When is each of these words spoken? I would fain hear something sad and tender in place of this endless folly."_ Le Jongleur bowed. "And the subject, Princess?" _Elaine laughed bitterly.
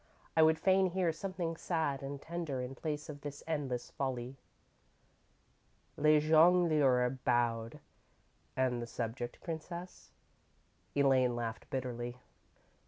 I 0.35 0.41
would 0.41 0.57
fain 0.57 0.87
hear 0.87 1.11
something 1.11 1.55
sad 1.55 2.01
and 2.01 2.19
tender 2.19 2.59
in 2.59 2.73
place 2.73 3.07
of 3.07 3.21
this 3.21 3.43
endless 3.45 3.91
folly."_ 3.91 4.33
Le 5.95 6.19
Jongleur 6.19 7.19
bowed. 7.23 7.79
"And 8.57 8.81
the 8.81 8.87
subject, 8.87 9.39
Princess?" 9.43 10.09
_Elaine 10.95 11.35
laughed 11.35 11.69
bitterly. 11.69 12.17